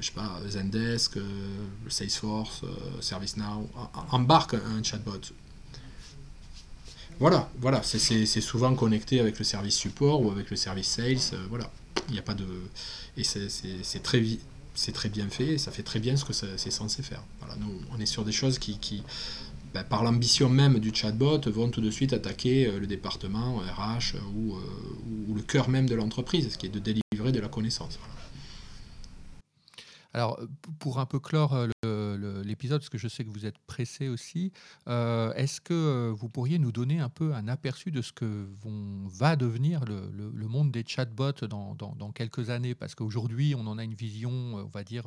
[0.00, 1.18] je sais pas, Zendesk,
[1.88, 2.62] Salesforce,
[3.00, 3.68] ServiceNow,
[4.10, 5.20] embarque un chatbot
[7.20, 11.16] voilà, voilà, c'est souvent connecté avec le service support ou avec le service sales.
[11.32, 11.70] Euh, voilà,
[12.08, 12.46] il n'y a pas de.
[13.16, 14.20] Et c'est très,
[15.08, 17.22] bien fait ça fait très bien ce que c'est censé faire.
[17.38, 19.04] Voilà, nous, on est sur des choses qui
[19.74, 24.14] ben, par l'ambition même du chatbot, vont tout de suite attaquer euh, le département RH
[24.14, 24.56] euh, ou,
[25.28, 27.98] ou le cœur même de l'entreprise, ce qui est de délivrer de la connaissance.
[30.14, 30.38] Alors,
[30.78, 31.66] pour un peu clore
[32.44, 34.52] l'épisode, parce que je sais que vous êtes pressé aussi,
[34.86, 38.48] est-ce que vous pourriez nous donner un peu un aperçu de ce que
[39.06, 42.76] va devenir le, monde des chatbots dans, quelques années?
[42.76, 45.06] Parce qu'aujourd'hui, on en a une vision, on va dire,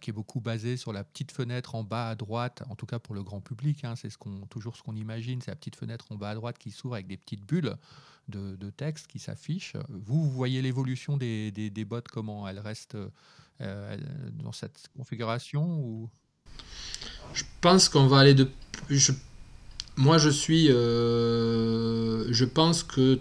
[0.00, 2.98] qui est beaucoup basée sur la petite fenêtre en bas à droite, en tout cas
[2.98, 4.10] pour le grand public, hein, c'est
[4.50, 7.06] toujours ce qu'on imagine, c'est la petite fenêtre en bas à droite qui s'ouvre avec
[7.06, 7.76] des petites bulles
[8.28, 9.76] de, texte qui s'affichent.
[9.88, 12.96] Vous, vous voyez l'évolution des, des, comment elle reste
[13.60, 13.96] euh,
[14.42, 16.10] dans cette configuration ou...
[17.34, 18.48] Je pense qu'on va aller de.
[19.96, 20.70] Moi, je suis.
[20.70, 23.20] Euh, je pense que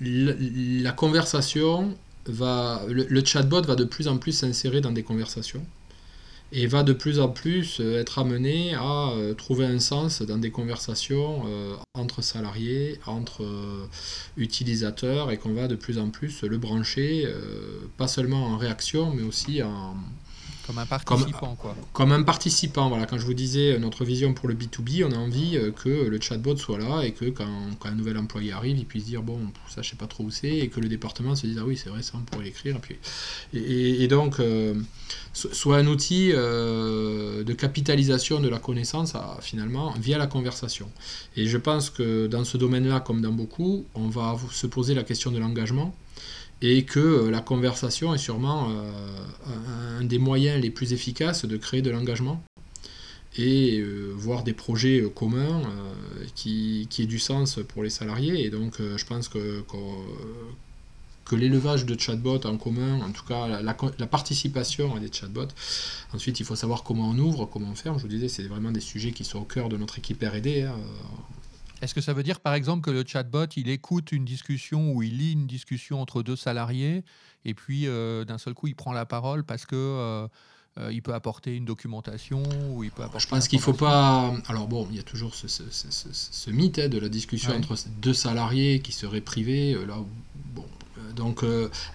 [0.00, 1.96] la, conversation
[2.26, 2.82] va.
[2.88, 5.64] le, chatbot va de plus en plus s'insérer dans des conversations
[6.52, 10.38] et va de plus en plus euh, être amené à euh, trouver un sens dans
[10.38, 13.44] des conversations euh, entre salariés, entre
[14.36, 17.26] utilisateurs, et qu'on va de plus en plus le brancher,
[17.96, 19.96] pas seulement en réaction, mais aussi en,
[20.66, 21.76] comme un participant, comme, quoi.
[21.92, 23.06] Comme un participant, voilà.
[23.06, 25.88] Quand je vous disais euh, notre vision pour le B2B, on a envie euh, que
[25.88, 27.46] le chatbot soit là et que quand,
[27.84, 30.50] un nouvel employé arrive, il puisse dire bon, ça je sais pas trop où c'est,
[30.50, 32.76] et que le département se dise ah oui, c'est vrai, ça on pourrait l'écrire.
[33.54, 34.74] Et, et, donc, euh,
[35.32, 40.90] soit un outil de capitalisation de la connaissance finalement via la conversation.
[41.36, 45.04] Et je pense que dans ce domaine-là, comme dans beaucoup, on va se poser la
[45.04, 45.94] question de l'engagement
[46.62, 51.56] et que euh, la conversation est sûrement euh, un des moyens les plus efficaces de
[51.56, 52.42] créer de l'engagement
[53.36, 55.62] et euh, voir des projets communs
[56.34, 58.46] qui, qui aient du sens pour les salariés.
[58.46, 59.62] Et donc je pense que,
[61.26, 63.74] que, l'élevage de chatbots en commun, en tout cas la,
[64.06, 65.48] participation à des chatbots,
[66.14, 67.90] ensuite il faut savoir comment on ouvre, comment on fait.
[67.94, 70.70] Je vous disais, c'est vraiment des sujets qui sont au cœur de notre équipe RD.
[71.82, 75.02] Est-ce que ça veut dire, par exemple, que le chatbot, il écoute une discussion ou
[75.02, 77.04] il lit une discussion entre deux salariés
[77.46, 80.26] et puis euh, d'un seul coup, il prend la parole parce que euh,
[80.78, 84.34] euh, il peut apporter une documentation ou il peut Je pense qu'il ne faut pas.
[84.48, 88.80] Alors bon, il y a toujours ce, mythe hein, de la discussion entre deux salariés
[88.80, 89.74] qui serait privée.
[89.86, 89.98] Là,
[90.54, 90.64] bon,
[91.14, 91.44] donc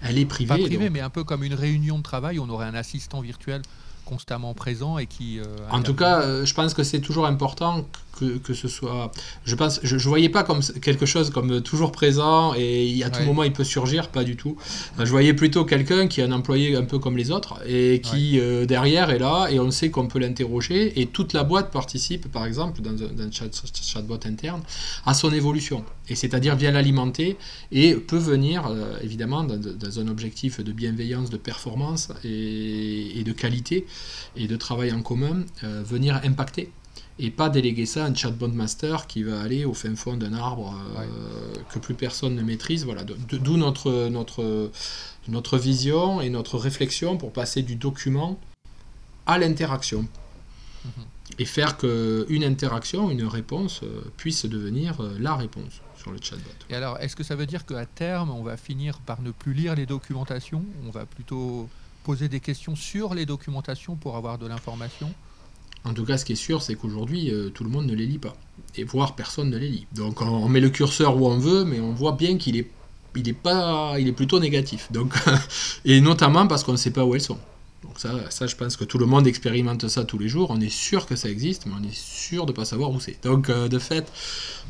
[0.00, 0.48] elle est privée.
[0.48, 2.38] Pas privée, mais un peu comme une réunion de travail.
[2.38, 3.60] On aurait un assistant virtuel
[4.06, 5.38] constamment présent et qui.
[5.70, 7.86] en tout cas, je pense que c'est toujours important
[8.18, 9.12] que, que, ce soit.
[9.44, 13.22] Je pense, je, je, voyais pas comme quelque chose comme toujours présent et à tout
[13.22, 14.56] moment il peut surgir, pas du tout.
[14.98, 18.38] Je voyais plutôt quelqu'un qui est un employé un peu comme les autres et qui
[18.40, 22.30] euh, derrière est là et on sait qu'on peut l'interroger et toute la boîte participe,
[22.30, 23.50] par exemple, dans un, chat,
[23.82, 24.62] chatbot interne,
[25.06, 25.84] à son évolution.
[26.08, 27.36] Et c'est-à-dire vient l'alimenter
[27.70, 33.24] et peut venir, euh, évidemment, dans, dans, un objectif de bienveillance, de performance et, et,
[33.24, 33.86] de qualité
[34.36, 36.70] et de travail en commun, euh, venir impacter
[37.22, 40.34] et pas déléguer ça à un chatbot master qui va aller au fin fond d'un
[40.34, 42.84] arbre euh, que plus personne ne maîtrise.
[42.84, 44.72] Voilà, d'où notre, notre,
[45.28, 48.40] notre vision et notre réflexion pour passer du document
[49.26, 50.08] à l'interaction.
[50.84, 51.04] Mhm.
[51.38, 56.50] Et faire qu'une interaction, une réponse euh, puisse devenir euh, la réponse sur le chatbot.
[56.70, 59.54] Et alors, est-ce que ça veut dire qu'à terme, on va finir par ne plus
[59.54, 60.64] lire les documentations?
[60.84, 61.68] On va plutôt
[62.02, 65.14] poser des questions sur les documentations pour avoir de l'information?
[65.84, 68.06] En tout cas, ce qui est sûr, c'est qu'aujourd'hui, euh, tout le monde ne les
[68.06, 68.36] lit pas.
[68.76, 69.86] Et voire personne ne les lit.
[69.92, 72.70] Donc on, met le curseur où on veut, mais on voit bien qu'il est,
[73.16, 74.90] il est, pas, il est plutôt négatif.
[74.92, 75.14] Donc,
[75.84, 77.38] et notamment parce qu'on ne sait pas où elles sont.
[77.82, 80.50] Donc ça, ça, je pense que tout le monde expérimente ça tous les jours.
[80.50, 83.00] On est sûr que ça existe, mais on est sûr de ne pas savoir où
[83.00, 83.20] c'est.
[83.24, 84.10] Donc euh, de fait,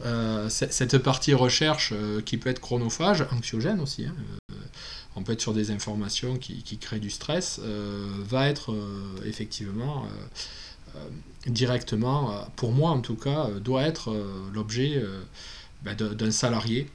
[0.07, 1.93] euh, cette partie recherche
[2.25, 4.15] qui peut être chronophage, anxiogène aussi, hein,
[5.15, 7.61] on peut être sur des informations qui, créent du stress,
[8.31, 8.75] va être
[9.27, 10.07] effectivement
[11.47, 14.15] directement, euh, pour moi en tout cas, euh, doit être
[14.53, 15.03] l'objet
[15.83, 16.89] ben, d'un salarié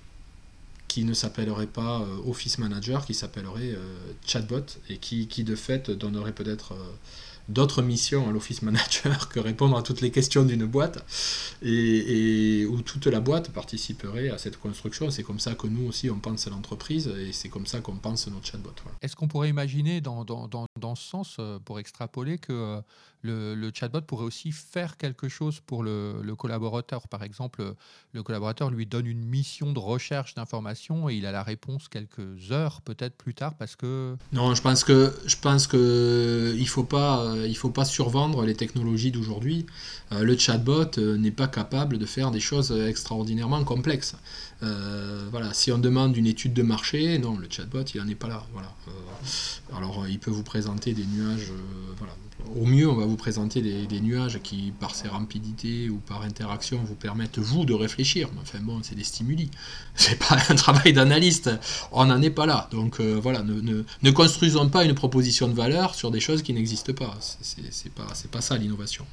[0.88, 3.76] qui ne s'appellerait pas Office Manager, qui s'appellerait
[4.26, 6.76] Chatbot, et qui, qui, de fait donnerait peut-être
[7.50, 11.06] d'autres missions à l'office manager que répondre à toutes les questions d'une boîte
[11.62, 15.10] et, où toute la boîte participerait à cette construction.
[15.10, 17.96] C'est comme ça que nous aussi on pense à l'entreprise et c'est comme ça qu'on
[17.96, 18.74] pense notre chatbot.
[19.02, 22.82] Est-ce qu'on pourrait imaginer dans, dans, dans, ce sens, pour extrapoler, que
[23.22, 27.08] le, chatbot pourrait aussi faire quelque chose pour le, collaborateur.
[27.08, 27.74] Par exemple,
[28.14, 32.52] le collaborateur lui donne une mission de recherche d'informations et il a la réponse quelques
[32.52, 34.16] heures peut-être plus tard parce que...
[34.32, 38.56] Non, je pense que je pense que il faut pas il faut pas survendre les
[38.56, 39.66] technologies d'aujourd'hui.
[40.12, 44.16] Euh, le chatbot euh, n'est pas capable de faire des choses extraordinairement complexes.
[44.64, 48.16] Euh, voilà, si on demande une étude de marché, non, le chatbot il n'en est
[48.16, 48.44] pas là.
[48.54, 48.74] Voilà.
[49.76, 51.52] alors il peut vous présenter des nuages,
[51.98, 52.14] voilà,
[52.56, 56.80] au mieux, on va vous présenter des, nuages qui, par ces rapidités ou par interaction,
[56.84, 58.30] vous permettent, vous, de réfléchir.
[58.42, 59.50] Enfin bon, c'est des stimuli.
[59.96, 61.50] C'est pas un travail d'analyste.
[61.92, 62.68] On n'en est pas là.
[62.72, 66.94] Donc euh, voilà, ne, construisons pas une proposition de valeur sur des choses qui n'existent
[66.94, 67.18] pas.
[67.20, 69.06] C'est pas, pas ça l'innovation.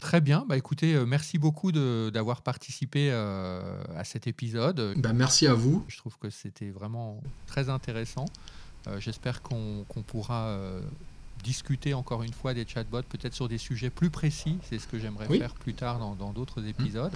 [0.00, 0.44] Très bien.
[0.48, 4.94] Bah, écoutez, euh, merci beaucoup d'avoir participé euh, à cet épisode.
[4.96, 5.84] Bah, merci à vous.
[5.86, 8.26] Je trouve que c'était vraiment très intéressant.
[8.98, 10.58] J'espère qu'on pourra
[11.42, 14.58] discuter encore une fois des chatbots, peut-être sur des sujets plus précis.
[14.68, 17.12] C'est ce que j'aimerais faire plus tard dans d'autres épisodes.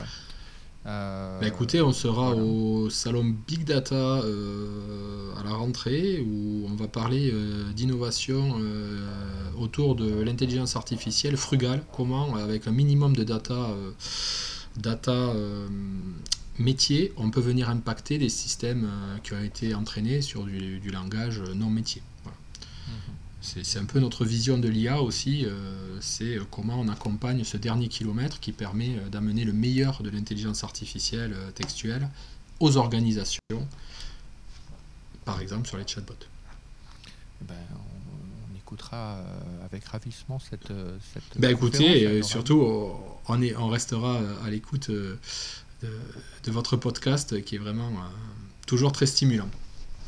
[0.86, 6.76] Euh, bah, écoutez, on sera au salon Big Data euh, à la rentrée où on
[6.76, 8.56] va parler euh, d'innovation
[9.58, 11.82] autour de l'intelligence artificielle frugale.
[11.92, 13.70] Comment, avec un minimum de data,
[14.76, 15.32] data
[16.58, 18.88] métier, on peut venir impacter des systèmes
[19.22, 22.02] qui ont été entraînés sur du, langage non métier.
[23.46, 27.86] C'est un peu notre vision de l'IA aussi, euh, c'est comment on accompagne ce dernier
[27.88, 32.08] kilomètre qui permet euh, d'amener le meilleur de l'intelligence artificielle euh, textuelle
[32.58, 33.40] aux organisations,
[35.24, 36.14] par exemple sur les chatbots.
[37.40, 39.20] Eh ben, on, écoutera
[39.64, 40.72] avec ravissement cette...
[41.14, 42.66] cette ben écoutez, surtout
[43.28, 45.16] on, est, on restera à l'écoute de,
[45.82, 47.92] de, votre podcast qui est vraiment
[48.66, 49.48] toujours très stimulant.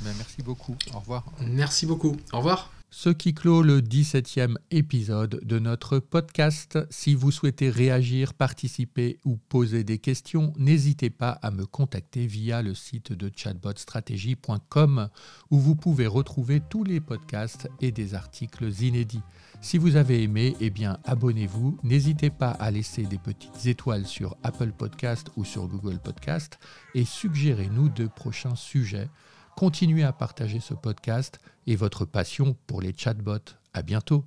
[0.01, 1.25] Ben, merci beaucoup, au revoir.
[1.41, 6.79] Merci beaucoup, au revoir ce qui clôt le 17e épisode de notre podcast.
[6.91, 12.63] Si vous souhaitez réagir, participer ou poser des questions, n'hésitez pas à me contacter via
[12.63, 15.09] le site de chatbotstratégie.com
[15.51, 19.23] où vous pouvez retrouver tous les podcasts et des articles inédits.
[19.61, 21.79] Si vous avez aimé, eh bien abonnez-vous.
[21.83, 26.59] N'hésitez pas à laisser des petites étoiles sur Apple Podcast ou sur Google Podcast
[26.95, 29.11] et suggérez-nous de prochains sujets.
[29.59, 33.57] Continuez à partager ce podcast et votre passion pour les chatbots.
[33.73, 34.25] À bientôt.